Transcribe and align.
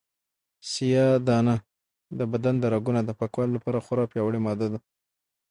سیاه 0.71 1.15
دانه 1.27 1.55
د 2.19 2.19
بدن 2.31 2.55
د 2.59 2.65
رګونو 2.73 3.01
د 3.05 3.11
پاکوالي 3.19 3.51
لپاره 3.55 3.83
خورا 3.85 4.05
پیاوړې 4.11 4.39
ماده 4.45 4.67
ده. 4.73 4.79